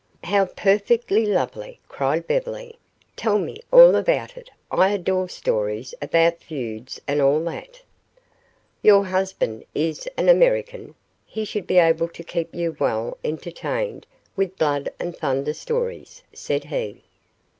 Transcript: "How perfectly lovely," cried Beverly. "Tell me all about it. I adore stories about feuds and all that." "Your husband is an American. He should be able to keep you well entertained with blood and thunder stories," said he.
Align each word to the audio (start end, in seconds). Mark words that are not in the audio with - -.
"How 0.23 0.45
perfectly 0.45 1.27
lovely," 1.27 1.79
cried 1.87 2.25
Beverly. 2.25 2.79
"Tell 3.15 3.37
me 3.37 3.61
all 3.71 3.95
about 3.95 4.35
it. 4.35 4.49
I 4.71 4.89
adore 4.93 5.29
stories 5.29 5.93
about 6.01 6.41
feuds 6.41 6.99
and 7.07 7.21
all 7.21 7.39
that." 7.43 7.83
"Your 8.81 9.05
husband 9.05 9.63
is 9.75 10.07
an 10.17 10.27
American. 10.27 10.95
He 11.27 11.45
should 11.45 11.67
be 11.67 11.77
able 11.77 12.07
to 12.07 12.23
keep 12.23 12.51
you 12.55 12.75
well 12.79 13.19
entertained 13.23 14.07
with 14.35 14.57
blood 14.57 14.89
and 14.99 15.15
thunder 15.15 15.53
stories," 15.53 16.23
said 16.33 16.63
he. 16.63 17.03